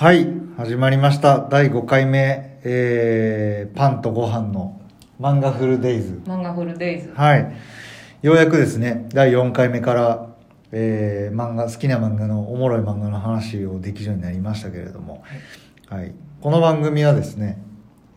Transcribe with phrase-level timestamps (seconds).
[0.00, 0.26] はい、
[0.56, 1.46] 始まりました。
[1.50, 4.80] 第5回目、えー、パンとご飯の
[5.20, 6.22] 漫画フルデイズ。
[6.24, 7.54] 漫画フルデイズはい。
[8.22, 10.34] ようやくですね、第4回目から、
[10.72, 15.22] えー、漫画、好きな漫画の、おもろい漫画の話をできるようになりましたけれども、
[15.90, 16.14] はい。
[16.40, 17.62] この番組はですね、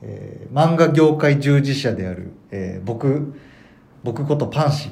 [0.02, 3.34] えー漫画業界従事者である、えー僕、
[4.06, 4.90] 僕ことパンシ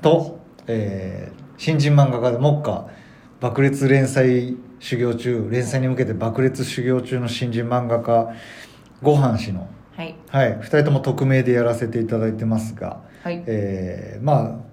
[0.00, 2.88] と、えー新人漫画家で目下
[3.40, 8.32] 爆裂連載修行中連載に向けて爆裂修行中の新人漫画家
[9.02, 10.14] ごはん氏のはい。
[10.28, 10.52] はい。
[10.58, 13.42] 2人とも匿名でやらせていただいてますが、はい。
[13.46, 14.66] えーまあ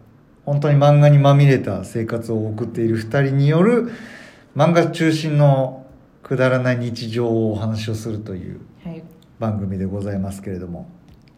[0.46, 3.90] 本当に漫画にまみれた生活を送っている2人による
[4.58, 5.86] 漫画中心の
[6.22, 9.02] くだらない日常をお話をするというはい。
[9.40, 10.90] 番組でございますけれども。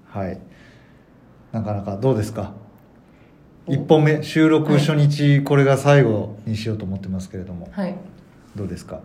[0.08, 0.40] はい。
[1.52, 2.54] なかなかどうですか？
[2.64, 2.65] お
[3.68, 7.96] 1本目収録初日これが最後にしようと思ってますけれども、はい。
[8.56, 9.00] どうですか？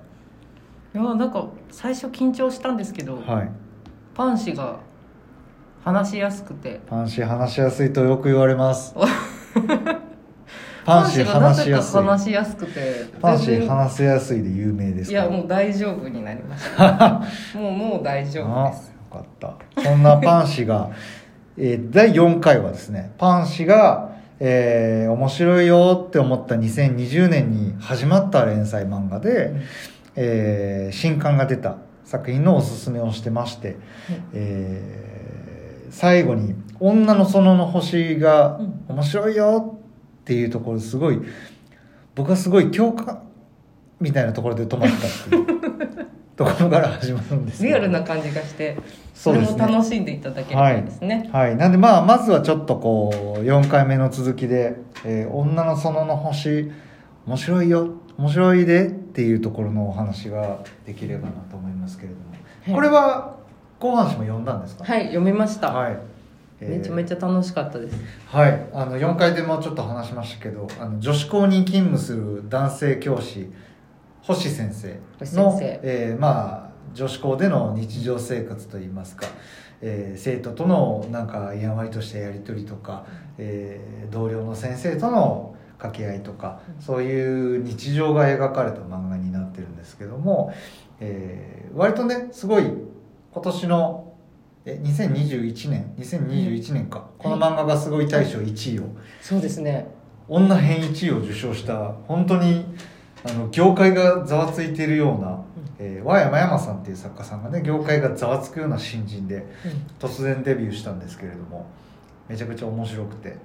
[0.94, 3.48] いやなんか最初緊張したんですけど、はい。
[4.14, 4.76] パン氏が
[5.84, 6.80] 話しやすくて。
[6.86, 8.94] パンシー話しやすいとよく言われます。
[10.84, 12.02] パンシーがなぜか話しやすい。
[12.02, 13.04] 話しやすくて。
[13.20, 15.12] パンシー全然話せやすいで有名です。
[15.12, 17.22] いかやもう大丈夫になりました。
[17.58, 18.88] もうもう大丈夫あです。
[18.88, 19.24] よかっ
[19.74, 19.82] た。
[19.82, 20.90] そんなパン氏が、
[21.56, 24.09] えー第4回はですねパン氏が、
[24.40, 29.52] えー面白いよって思った2020年に始まった連載漫画で、
[30.16, 33.76] えー新刊が出た作品のおすすめをしてまして、
[34.32, 38.84] えー最後に「女の園の星」がうん。
[38.88, 39.76] 面白いよ
[40.20, 41.20] っていうところすごい
[42.14, 43.22] 僕はすごい共感
[44.00, 45.00] みたいなところで止まったっ
[45.46, 46.06] ていう
[46.40, 48.74] ところから始まるんですリアルな感じがして
[49.14, 56.72] それも楽しんでいただけるといいですね、はい、なんでまあまずはちょっとこう4回目の続きで「えー女の園の星
[57.26, 62.74] 面白いよ面白いで」っていうところのお話ができればなと思いますけれども、はい。
[62.74, 63.36] これは
[63.78, 64.84] 後半誌も読んだんですか？
[64.84, 65.98] はい読みました、はい、
[66.62, 67.96] えーめちゃめちゃ楽しかったです。
[68.28, 68.66] はい。
[68.72, 73.50] あの4回でもちょっと話しましたけどあの女子校に勤務する男性教師
[74.34, 74.98] 星先生
[75.36, 79.26] のえーまあ女子校での日常生活といいますか、
[79.80, 83.06] えー生徒とのなんかやんわりとしたやり取りとか、
[83.38, 86.82] えー同僚の先生との掛け合いとか、うん。
[86.82, 90.52] そういう日常が描かれた漫画になってるんですけども、
[91.00, 92.64] えー割とねすごい
[93.32, 94.12] 今年の
[94.66, 98.84] え2021年2021年か、この漫画がすごい大賞1位を。
[99.22, 99.86] そうですね。
[100.28, 102.64] 女編1位を受賞した本当に
[103.24, 105.42] あの業界がざわついているような、
[105.78, 109.46] えー和山山さんっていう作家さんがね業界がざわつくような新人で
[109.98, 111.66] 突然デビューしたんですけれども
[112.28, 113.36] めちゃくちゃ面白くて、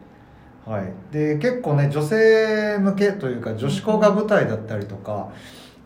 [0.66, 5.32] はい、で結構ね女性向けというか女子校が舞台だったりとか、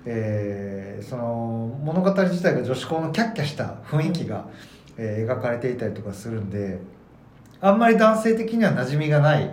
[0.06, 4.46] えーその物語自体が女子校のキャッキャした雰囲気が、
[4.98, 6.80] えー描かれていたりとかするんで
[7.62, 9.50] あんまり男性的には馴染みがない。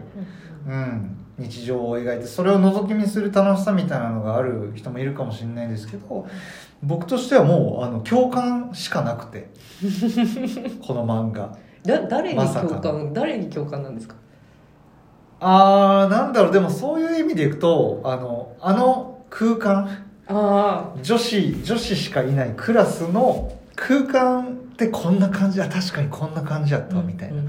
[0.67, 6.27] うん、日常を描いてそれを覗き見する楽しさみたいなのがある人もいるかもしれないですけど
[6.83, 9.49] 僕としてはもうあの共感しかなくて
[10.87, 11.55] この漫画。
[11.85, 14.15] だ誰に共感、誰に共感なんですか？
[15.41, 16.53] あーなんだろう。
[16.53, 19.89] でもそういう意味でいくとあのあの空間
[20.27, 24.47] あ女子女子しかいないクラスの空間っ
[24.77, 25.69] てこんな感じだ。
[25.69, 27.43] 確かにこんな感じだったわみたいな、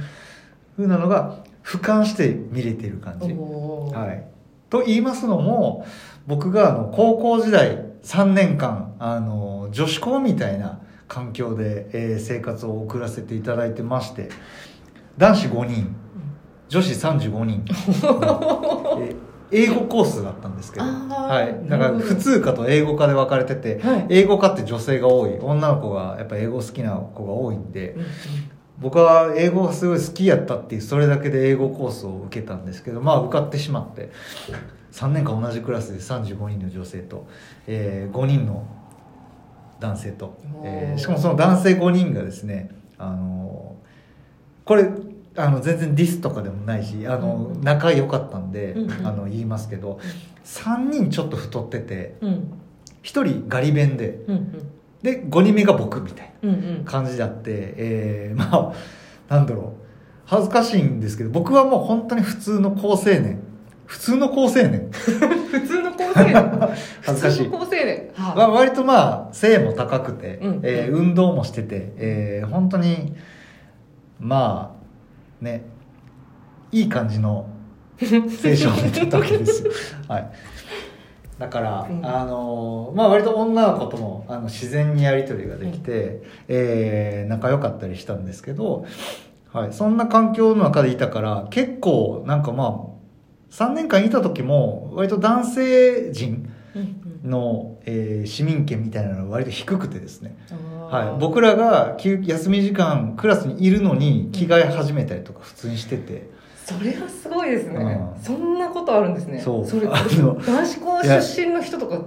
[0.76, 4.26] ふうなのが俯瞰して見れてる感じ、はい、
[4.70, 5.86] と言いますのも
[6.26, 10.80] 僕があの高校時代3年間あの女子校みたいな
[11.10, 14.30] 環境で、えー生活を送らせていただいてまして
[15.18, 15.96] 男子5人
[16.70, 17.66] 女子35人。
[19.50, 24.06] 英語コースだったんですけど、はい、だから普通科と英語科で分かれてて、はい。
[24.10, 25.40] 英語科って女性が多い。
[25.40, 27.96] 女の子がやっぱ英語好きな子が多いんで、
[28.80, 34.12] 僕は英語がすごい好きやったっていうそれだけで英語コースを受けたんですけどまあ受かってしまって
[34.92, 37.28] 3年間同じクラスで35人の女性と、
[37.68, 38.66] え5人の
[39.80, 43.76] 男性と、えーしかもその男性5人がですねあの
[44.66, 44.90] これ
[45.36, 49.08] あの全然ディスとかでもないしあのうん仲良かったんで、うんうん。
[49.08, 50.00] あの言いますけど
[50.46, 52.52] 3人ちょっと太っててうん。
[53.04, 54.72] 1人ガリ弁でうん
[55.08, 56.50] で5人目が僕みたいな。
[56.50, 56.86] うんうん。
[56.86, 58.74] 感じであって、えー、ま
[59.30, 59.88] あなんだろう。
[60.26, 63.40] 恥ずかしいんですけど僕はもう本当に普通の好青年。
[63.86, 64.90] 普通の好青年。
[64.92, 66.36] 普通の高青年。
[67.02, 67.44] 恥ずかしい。
[67.46, 68.10] 普通の高青年。
[68.16, 70.60] はは割とまあ背も高くて、うん。
[70.64, 73.16] えー運動もしてて、えー本当に
[74.20, 74.76] ま
[75.42, 75.64] あね
[76.74, 77.48] いい感じの
[78.04, 79.72] 青少年だったわけですよ、
[80.08, 80.32] はい、
[81.40, 82.06] だから、うん。
[82.06, 88.86] あのまあ割と女の子ともあの自然にやり取りができて、えー仲良かったりしたんですけど、
[89.52, 96.82] はい、そんな環境の中でいたから結構なんかまあ3年間いた時も割と男性陣うん
[97.24, 97.30] うん。
[97.30, 100.38] の、えー市民権みたいなのが割と低くてですね、
[100.90, 106.37] はい、僕らが休休み時間クラスにいるのに着替え始めたりとか普通にしてて。
[106.68, 108.22] それはすごいですね、うん。
[108.22, 109.40] そんなことあるんですね。
[109.40, 109.80] そう。
[109.80, 112.02] れあの男子校出身の人とか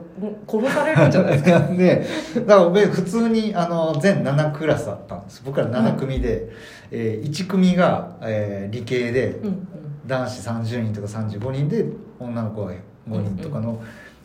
[0.47, 1.61] 殺されるんじゃないですか？
[1.61, 2.07] で
[2.47, 5.41] だから僕普通にあの全7クラスあったんです。
[5.47, 6.51] 僕ら7組で、
[6.91, 9.69] え1組が、えー理系で、うんうん。
[10.07, 11.87] 男子30人とか35人で
[12.19, 12.79] 女の子が5
[13.09, 13.83] 人とかの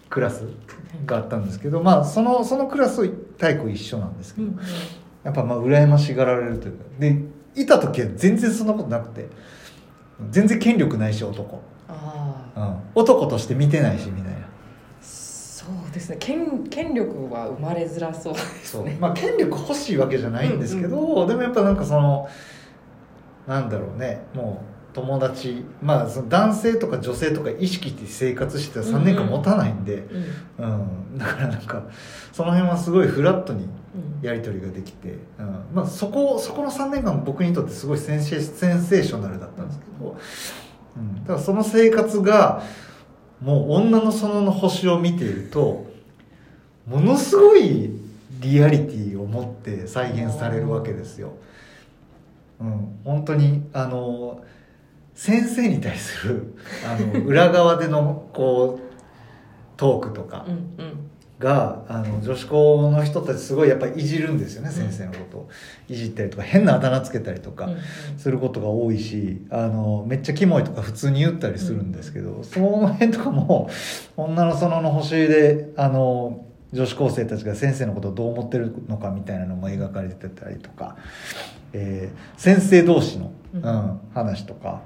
[0.09, 0.49] クラス
[1.05, 3.07] があったんですけど、まあそのそのクラス
[3.37, 4.59] 体育一緒なんですけど、うんうん。
[5.23, 6.83] やっぱまあ羨ましがられるというか。
[6.99, 7.21] で
[7.55, 9.29] いた時は全然そんなことなくて
[10.31, 14.39] 全然権力ないし男、ああうん、男として見てないしみたいな。
[15.01, 16.17] そうですね。
[16.19, 18.83] 権権力は生まれづらそうですそう。
[18.83, 22.29] ねまあ権力欲しいわけじゃないんですけど、でもやっぱなんかその
[23.47, 24.23] なんだろうね。
[24.33, 30.07] もう友達まあその男性とか女性とか意識して生活してたら3年間持たないんで、
[30.57, 30.81] うん。
[31.11, 31.17] うん。
[31.17, 31.83] だからなんか
[32.31, 34.25] その辺はすごいフラットにうん。
[34.25, 35.65] やり取りができて、うん。
[35.73, 40.17] まあ、そこそこの3年間僕にとってすごいセンセセンセーショナルだったんですけど、
[40.95, 42.63] うん、だからその生活が
[43.41, 45.85] もう女の園の星を見ていると
[46.87, 47.91] ものすごい
[48.39, 51.33] リアリティを持って再現されるわけですよ。
[52.61, 54.41] うん、本当にあの
[55.15, 58.95] 先生に対するあの裏側でのこう
[59.77, 60.55] トークとか、うんう
[60.87, 61.09] ん。
[61.37, 65.37] があの女子校の人たちすごいやっぱいじるんですよね、先生のこと。
[65.39, 65.49] を
[65.89, 67.79] いじったりとか変なあだ名つけたりとかうんうん。
[68.17, 73.69] することが多いしあのめっちゃキモいとか普通に言ったりするんですけど、その辺とかも
[74.15, 80.95] 女の園の星であの女子高生たちが先生のことをどう思ってるのかみたいなのも描かれてたりとか、
[81.73, 84.81] えー先生同士の、ううんん話とか。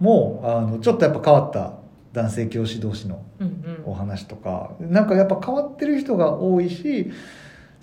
[0.00, 1.74] もあのちょっとやっぱ変わった
[2.12, 3.82] 男性教師同士のうんうん。
[3.86, 4.72] お話とか。
[4.80, 7.10] なんかやっぱ変わってる人が多いし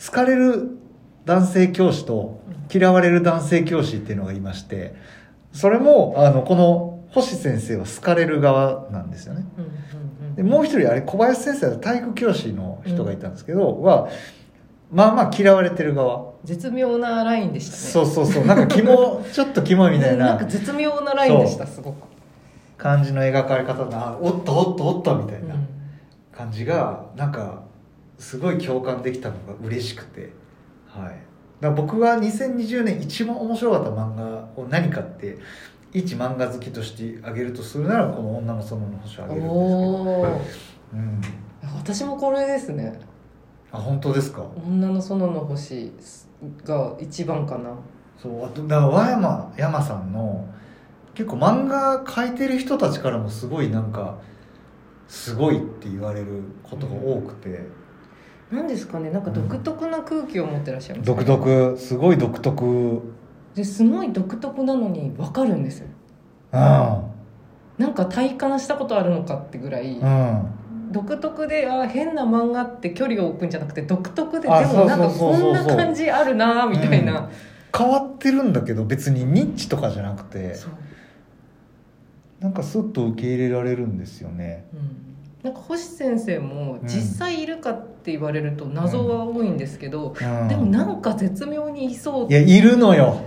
[0.05, 0.77] 好かれる
[1.25, 2.41] 男性教師と
[2.73, 4.95] 嫌われる男性教師っていうのがいまして
[5.51, 9.45] それもあのこの星先生は好かれる側なんですよね。
[9.57, 9.79] うんうんうん
[10.35, 14.07] でもう一人あれ小林先生は体育教師の人がいたんですけど、は
[14.91, 16.33] まあまあ嫌われてる側。
[16.43, 17.77] 絶妙なラインでしたね。
[17.77, 18.45] そうそうそう。
[18.45, 20.25] なんかキモ ちょっとキモいみたいうんな。
[20.27, 22.07] なんか絶妙なラインでしたすごく。
[22.77, 25.67] 感じの描かれ方であおっとおっとおっとみたいな、うん。
[26.31, 27.63] 感じがなんか
[28.17, 30.33] すごい共感できたのが嬉しくて。
[30.87, 31.15] はい。
[31.61, 35.37] だ僕が2020年一番面白かった漫画を何かって
[35.91, 40.41] 一漫画好きとしてあげるとするならこの「女の園の星」をあげるんですけど、
[40.93, 41.21] うん、
[41.77, 42.99] 私もこれですね
[43.71, 44.43] あ本当ですか？
[44.65, 45.91] 女の園の星
[46.63, 47.71] が一番かな。
[48.21, 50.47] そうあとだから和山山さんの
[51.13, 54.17] 結構漫画描いてる人たちからもすごいなんか
[55.07, 57.67] すごいって言われることが多くて、
[58.51, 59.09] 何ですかね？
[59.09, 61.77] なんか独特な空気を持ってらっしゃいます、独特。
[61.77, 62.65] すごい独特。
[62.65, 63.13] うん
[63.55, 65.87] ですごい独特なのに分かるんですよ。
[66.51, 70.45] なんか体感したことあるのかってぐらい、うん
[70.91, 77.29] 独特であ変な漫画って距離を置くんじゃなくて独特でであもなんかこんな感じあるなみたいな、
[77.75, 80.55] 変わってるんだけど別にニッチとかじゃなくて
[82.39, 84.65] なんかスッと受け入れられるんですよね。
[84.73, 86.87] うん、なんか星先生もうん。
[86.87, 90.47] 実際いるかって言われると謎は多いんですけど、うん。
[90.47, 92.27] でもなんか絶妙にいそう。
[92.29, 93.25] いやいるのよ。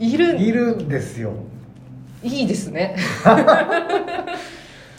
[0.00, 0.40] いる。
[0.40, 1.34] いるんですよ。
[2.22, 2.96] いいですね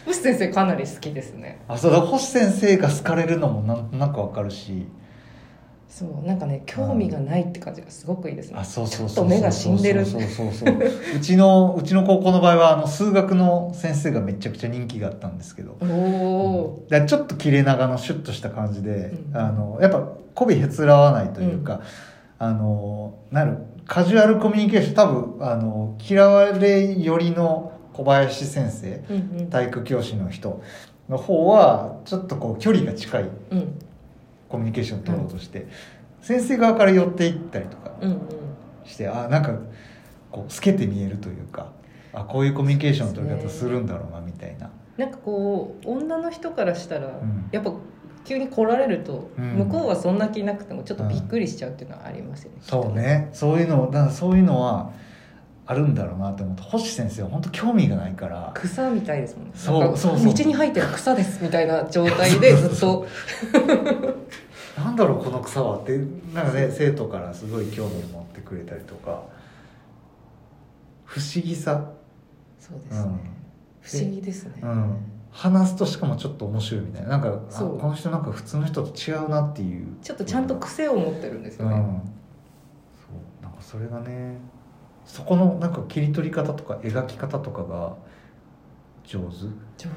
[0.05, 1.61] 星先生かなり好きですね。
[1.67, 4.85] あそうだ星先生が好かれるのもなんとなくわかるし。
[5.87, 8.57] そうなんかね興味がないって感じがすごくいいですね。
[8.57, 10.03] あそうそうそう目が死んでる。
[10.03, 10.77] そうそうそうそう。
[11.15, 15.77] うちのうちの高校の場合はあの数学の先生がめちゃくちゃ人気があったんですけど。
[15.81, 19.37] おおだからちょっと切れ長のシュッとした感じで、うん。
[19.37, 19.99] あのやっぱ
[20.33, 21.81] 媚びへつらわないというか、
[22.39, 29.49] あのなるカジュアルコミュニケーション多分あの嫌われ寄りの小林先生ーうんうん。
[29.49, 30.61] 体育教師の人
[31.09, 33.79] の方はちょっとこう距離が近いうん。
[34.49, 35.67] コミュニケーションを取ろうとして、
[36.21, 38.19] 先生側から寄っていったりとかうんうん。
[38.85, 39.53] して、あなんか
[40.31, 41.71] こう透けて見えるというか
[42.13, 44.69] あこういうコミュニケーションの取り方するんだろうなみたいな。
[44.97, 47.49] なんかこう女の人からしたら、ん。
[47.51, 47.73] やっぱ
[48.25, 49.55] 急に来られると、うん。
[49.65, 53.29] 向こうはそんな気なくてもちょっとびっくりしちゃうっていうのはありますよね、そうね。
[53.33, 54.91] そういうのだからそういうのは
[55.65, 58.51] あるんだろうなと思って星先生は本当興味がないから。
[58.53, 59.51] 草みたいですもんね。
[59.55, 60.33] そうそうそう。
[60.33, 63.07] 道に生えてる草ですみたいな状態で ずっと。
[64.77, 65.97] なんだろうこの草はって
[66.33, 69.21] なんかね生徒からすごい興味を持ってくれたりとか。
[71.05, 71.91] 不思議さ、
[72.59, 73.11] そうですね、
[73.81, 74.95] 不思議ですね、うん、
[75.29, 77.09] 話すとしかもちょっと面白いみたいな。
[77.09, 79.85] なんかこの人なんか普通の人と違うなっていう。
[80.01, 81.83] ちょっとちゃんと癖を持ってるんですうん、よね、
[82.95, 83.43] そう。
[83.43, 84.39] なんかそれがね
[85.05, 87.95] そこのなんか切り取り方とか描き方とかが
[89.05, 89.25] 上手、
[89.77, 89.89] 上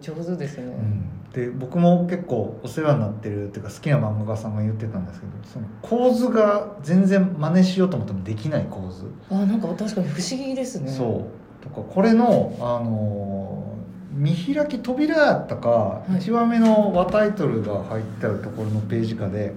[0.00, 10.90] 手上手ですね、うん、で僕も結構お世話になってるっていうか好きな漫画家さんが言ってたんですけどその構図が全然真似しようと思ってもできない構図、あなんか確かに不思議ですね。
[10.90, 11.28] そ
[11.60, 11.64] う。
[11.64, 13.78] とかこれのあのー
[14.18, 16.12] 見開き扉やったか、い。
[16.12, 19.54] 1話目の和タイトルが入ってあるところのページかで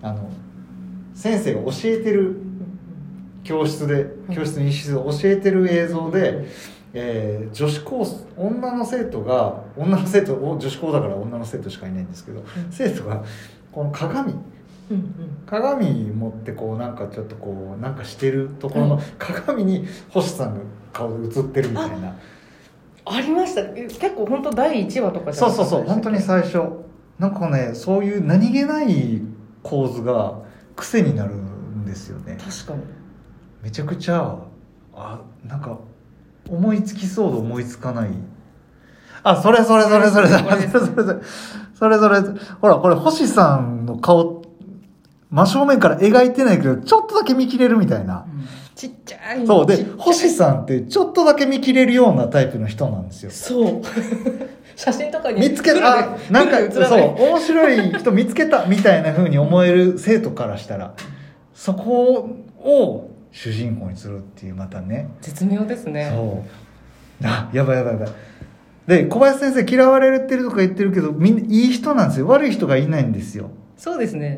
[0.00, 0.30] あの
[1.14, 2.40] 先生が教えてる
[3.46, 6.44] 教室で教室に室で教えてる映像で、
[6.92, 13.22] えー女子高女の生徒が女の生徒お女子高だから女の生徒しかいないんですけど、生徒が
[13.70, 14.32] この鏡。
[14.32, 14.34] う
[14.94, 15.02] んうん。
[15.46, 20.60] 鏡持ってこうなんかちょっとこうなんかしてるところの鏡に星さんが
[20.92, 22.16] 顔で映ってるみたいな。
[23.04, 23.60] ありました。
[23.60, 25.84] え結構本当第1話とかじゃそうそうそう。
[25.84, 26.60] 本当に最初。
[27.18, 29.22] なんかねそういう何気ない
[29.62, 30.38] 構図が
[30.74, 32.36] 癖になるんですよね。
[32.38, 32.82] 確かに
[33.66, 34.38] めちゃくちゃ
[34.94, 35.76] あなんか
[36.48, 38.10] 思いつきそうで思いつかない。
[39.24, 44.44] あそれそれそれそれそれそれそれそれそれほらこれ星さんの顔
[45.30, 48.24] 真正面から描いてないけどちょっとだけ見切れるみたいな。
[48.76, 49.44] ちっちゃい。
[49.44, 49.66] そう。
[49.66, 53.32] で星さんってちょっとだけ見切れるようなタイプの人なんですよ。
[53.32, 53.82] そう。
[54.76, 55.98] 写真とかに見つけた。
[55.98, 57.20] あなんか そう。
[57.20, 60.94] 面白い人見つけたみたいな風に思える生徒からしたら
[61.56, 62.30] そこ
[62.60, 65.10] を主人公にするっていうまたね。
[65.20, 66.10] 絶妙ですね。
[66.10, 66.42] そ
[67.22, 67.26] う。
[67.26, 68.12] あやばいやばいやばい。
[68.86, 72.28] で小林先生嫌われてるとか言ってるけどみんないい人なんですよ。
[72.28, 73.50] 悪い人がいないんですよ。
[73.76, 74.34] そうですね